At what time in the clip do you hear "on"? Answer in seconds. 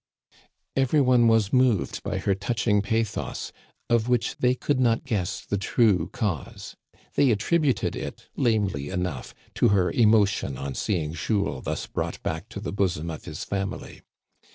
10.57-10.73